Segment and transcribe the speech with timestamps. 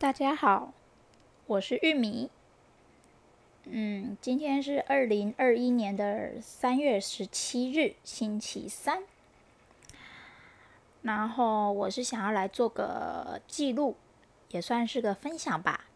[0.00, 0.72] 大家好，
[1.46, 2.30] 我是玉米。
[3.64, 9.02] 嗯，今天是二零二一年的三月十七日，星期三。
[11.02, 13.96] 然后我是想要来做个记录，
[14.50, 15.86] 也算是个分享吧。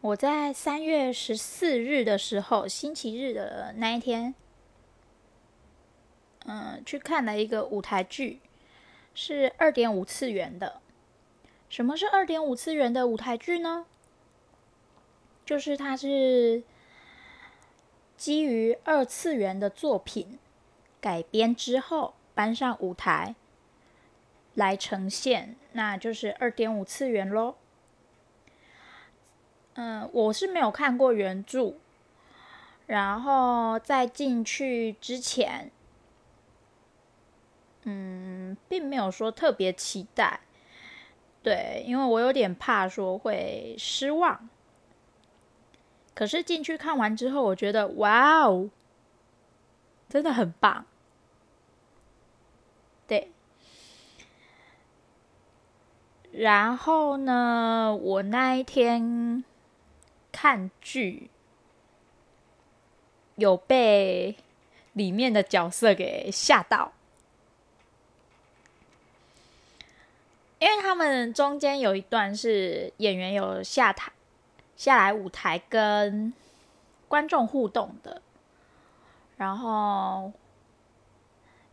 [0.00, 4.34] 我在三月十四日的时候，星期日的那一天，
[6.46, 8.40] 嗯，去看了一个舞台剧，
[9.14, 10.80] 是二点五次元的。
[11.76, 13.84] 什么是二点五次元的舞台剧呢？
[15.44, 16.62] 就是它是
[18.16, 20.38] 基于二次元的作品
[21.02, 23.34] 改编之后搬上舞台
[24.54, 27.56] 来呈现，那就是二点五次元喽。
[29.74, 31.74] 嗯，我是没有看过原著，
[32.86, 35.70] 然后在进去之前，
[37.82, 40.40] 嗯，并没有说特别期待。
[41.46, 44.48] 对，因为我有点怕说会失望。
[46.12, 48.68] 可是进去看完之后，我觉得哇哦，
[50.08, 50.84] 真的很棒。
[53.06, 53.30] 对，
[56.32, 59.44] 然后呢，我那一天
[60.32, 61.30] 看剧，
[63.36, 64.34] 有被
[64.94, 66.92] 里面的角色给吓到。
[70.58, 74.12] 因为他们中间有一段是演员有下台、
[74.76, 76.32] 下来舞台跟
[77.08, 78.22] 观众互动的，
[79.36, 80.32] 然后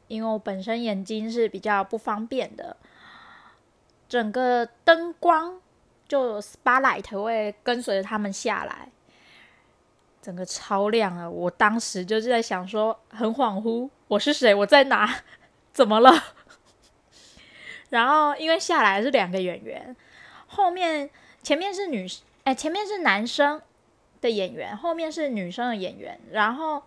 [0.08, 2.76] 因为我本身眼睛是比较不方便的，
[4.10, 5.62] 整个灯光
[6.08, 8.90] 就 spotlight 会跟随着他们下来，
[10.24, 11.30] 整个超亮了。
[11.30, 14.56] 我当时就是在想说，很恍惚，我是谁？
[14.56, 15.22] 我在哪？
[15.72, 16.12] 怎么了？
[17.94, 19.96] 然后，因为下来是两个演员，
[20.48, 21.08] 后面
[21.44, 22.08] 前面是女，
[22.44, 23.62] 哎，前面是男生
[24.20, 26.20] 的演员，后面是女生的演员。
[26.32, 26.82] 然后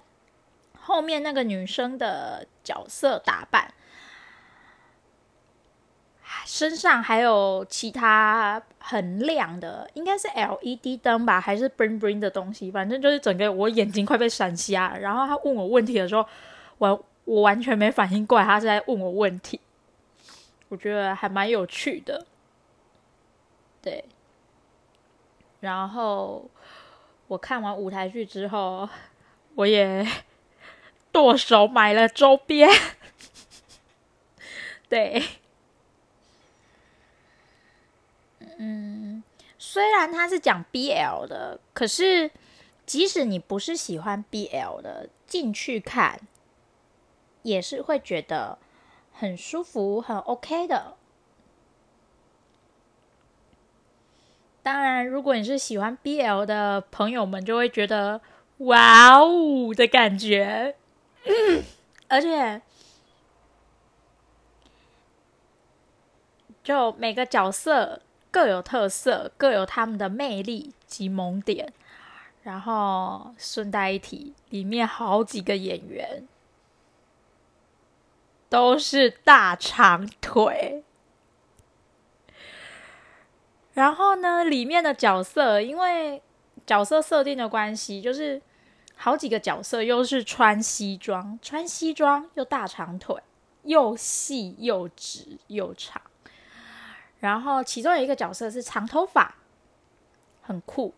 [0.80, 3.72] 后面那个女生的角色打扮，
[6.44, 14.96] 身上还有其他很亮的，应该是 LED 灯吧，还是 bling bling 的东西，反正就是整个我眼睛快被闪瞎。
[14.96, 16.26] 然后他问我问题的时候，
[16.78, 19.60] 我我完全没反应过来，他是在问我问题。
[20.68, 22.26] 我觉得还蛮有趣的，
[23.80, 24.04] 对。
[25.60, 26.50] 然后
[27.28, 28.88] 我看完舞台剧之后，
[29.54, 30.06] 我也
[31.12, 32.68] 剁手买了周边，
[34.88, 35.22] 对。
[38.58, 39.22] 嗯，
[39.58, 42.30] 虽然他是讲 BL 的，可是
[42.84, 46.20] 即使你不是喜欢 BL 的，进去看
[47.42, 48.58] 也是会觉得。
[49.18, 50.94] 很舒服，很 OK 的。
[54.62, 58.20] 当然，如果你是喜欢 BL 的朋友们，就会觉得
[58.66, 60.74] “哇哦”的感觉。
[62.08, 62.60] 而且，
[66.62, 71.72] 就每个角色各有特色，各有他们的魅力及萌点。
[72.42, 76.26] 然后顺带一提，里面好几个演员。
[78.56, 80.82] 都是大长腿，
[83.74, 86.22] 然后呢，里面的角色因为
[86.64, 88.40] 角色设定的关系，就是
[88.96, 93.14] 好几个角色又是穿西装，穿西装又大长腿，
[93.64, 96.00] 又细又直又长，
[97.20, 99.34] 然后其中有一个角色是长头发，
[100.40, 100.94] 很酷。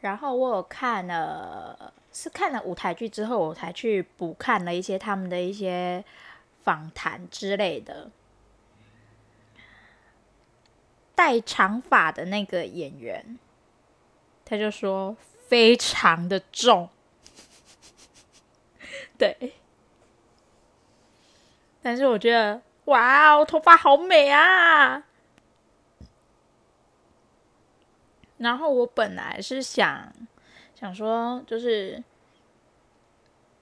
[0.00, 6.04] 然后我有看了，是看了舞台剧之后，我才去补看了一些他们的一些
[6.62, 8.10] 访谈之类的。
[11.14, 13.38] 戴长发的那个演员，
[14.44, 15.16] 他就说
[15.48, 16.88] 非常的重，
[19.18, 19.54] 对。
[21.82, 25.07] 但是我觉得，哇哦，头发好美啊！
[28.38, 30.12] 然后我本来是想
[30.74, 32.00] 想说，就是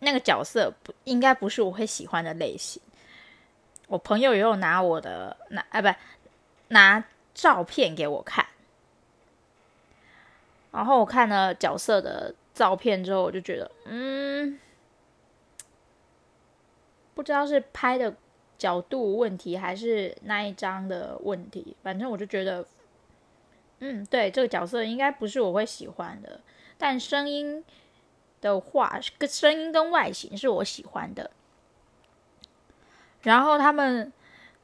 [0.01, 2.81] 那个角色不应该不是我会喜欢的类型。
[3.89, 5.89] 我朋友也有拿我的拿啊不
[6.69, 7.03] 拿
[7.33, 8.45] 照片给我看，
[10.73, 14.61] 然后我看了角色的照片之后，我就觉得嗯，
[17.15, 18.15] 不知道是拍的
[18.59, 22.67] 角度问题还是那一张的问题，反正我就觉得。
[23.81, 26.41] 嗯，对，这个角色应该不是我会喜欢的，
[26.79, 27.63] 但声音
[28.41, 31.31] 的话，跟声音跟外形是我喜欢的，
[33.23, 34.11] 然后他们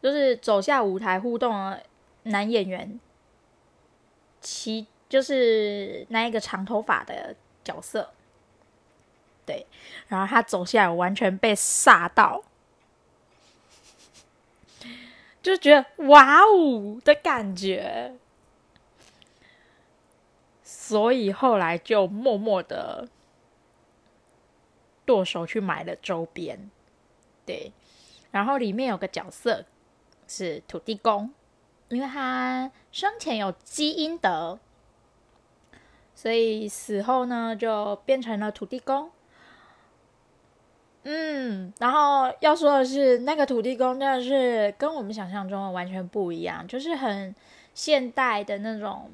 [0.02, 1.82] 就是走下舞台互动的
[2.22, 2.98] 男演员，
[4.40, 8.14] 其就是那一个长头发的角色，
[9.44, 9.66] 对，
[10.08, 12.42] 然后他走下来完全被煞到，
[15.42, 18.14] 就觉得哇哦的感觉。
[20.92, 23.08] 所以后来就默默的
[25.06, 26.70] 剁手去买了周边，
[27.46, 27.72] 对。
[28.30, 29.64] 然后里面有个角色
[30.28, 31.32] 是土地公，
[31.88, 34.58] 因为他生前有积阴德，
[36.14, 39.10] 所以死后呢就变成了土地公。
[41.04, 47.34] 嗯，然后要说的是，那个土地公真的是跟我们想象中的完全不一样，就是很
[47.72, 49.10] 现代的那种。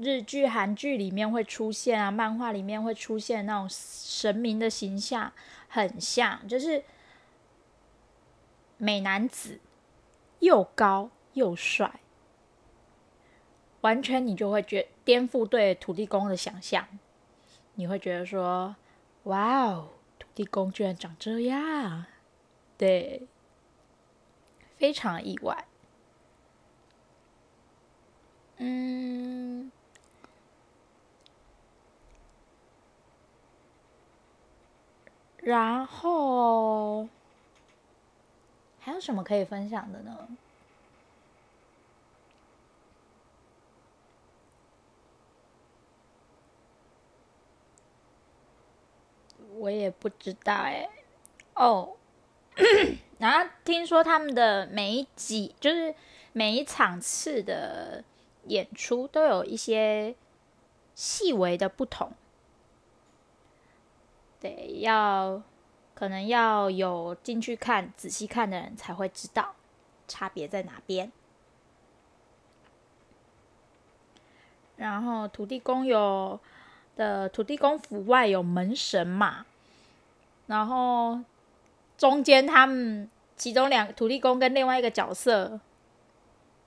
[0.00, 5.32] 日剧、韩剧里面会出现啊，漫画里面会出现那种神明的形象，
[5.68, 6.84] 很像，就是
[8.76, 9.58] 美男子，
[10.40, 12.00] 又高又帅，
[13.80, 16.86] 完全你就会觉颠覆对土地公的想象，
[17.74, 18.76] 你会觉得说，
[19.24, 19.88] 哇哦，
[20.18, 22.04] 土地公居然长这样，
[22.76, 23.26] 对，
[24.76, 25.66] 非常意外，
[28.58, 29.72] 嗯。
[35.42, 37.08] 然后
[38.80, 40.28] 还有什么可以分享的呢？
[49.58, 50.88] 我也不知道哎。
[51.54, 51.96] 哦，
[53.18, 55.94] 然后听说他们的每一集，就是
[56.32, 58.04] 每一场次的
[58.44, 60.14] 演出，都有一些
[60.94, 62.12] 细微的不同。
[64.40, 65.42] 对，要
[65.94, 69.54] 可能要有进去看、仔细看的人才会知道
[70.06, 71.10] 差别在哪边。
[74.76, 76.38] 然后土地公有
[76.96, 79.44] 的土地公府外有门神嘛，
[80.46, 81.18] 然后
[81.96, 85.58] 中间他们其中两土地公跟另外一个角色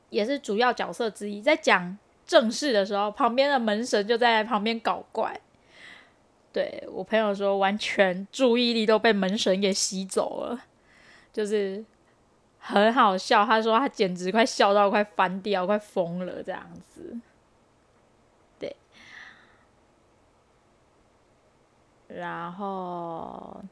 [0.09, 5.39] 也是主要角色之一，在讲正事的时候，旁边的门神就在旁边搞怪。
[6.53, 10.61] 对，我朋友说，完全注意力都被门神给吸走了，
[11.31, 11.81] 就是
[12.59, 13.45] 很好笑。
[13.45, 17.17] 他说他简直快笑到快翻掉，快疯了这样子。
[18.59, 18.75] 对，
[22.09, 23.63] 然后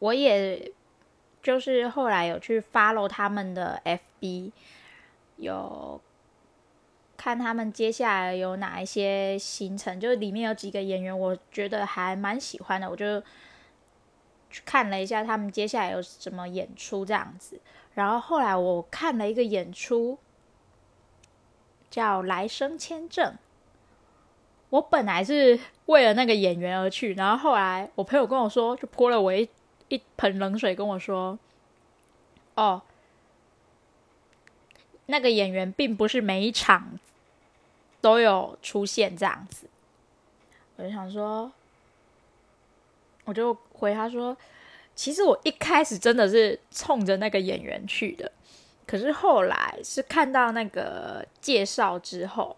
[0.00, 0.72] 我也
[1.40, 3.80] 就是后来有去 follow 他们的
[4.20, 4.50] FB，
[5.36, 6.00] 有。
[7.18, 13.20] 看他们接下来有哪一些行程，就是里面有几个演员，我觉得还蛮喜欢的，我就
[14.48, 17.60] 去看了一下他们接下来有什么演出这样子。
[17.94, 20.16] 然后后来我看了一个演出，
[21.90, 23.32] 叫《来生签证》。
[24.70, 29.48] 我本来是为了那个演员而去，然后后来我朋友跟我说，就泼了我一
[29.88, 31.38] 一盆冷水，跟我说
[32.54, 32.82] ：“哦，
[35.08, 36.98] 那个演员并不是每一场。”
[38.00, 39.66] 都有出现这样子，
[40.76, 41.50] 我就想说，
[43.24, 44.36] 我就回他说，
[44.94, 48.30] 其实我一开始真的是冲着那个演员去的，
[48.86, 52.56] 可是后来是看到那个介绍之后，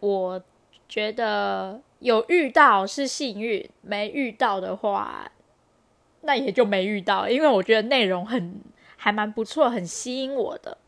[0.00, 0.42] 我
[0.86, 5.32] 觉得有遇到是幸运，没遇到的话，
[6.20, 8.60] 那也就没遇到，因为我觉得内容很
[9.02, 10.78] 还蛮不错，很吸引我的，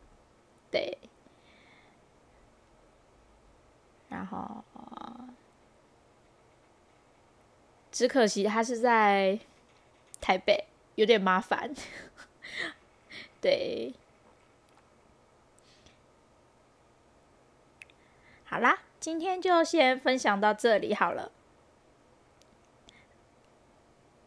[0.70, 0.98] 对。
[4.08, 4.62] 然后，
[7.90, 9.40] 只可惜他是在
[10.20, 11.74] 台北，有点麻烦。
[13.42, 13.92] 对，
[18.44, 21.32] 好啦，今天就先分享到这里好了。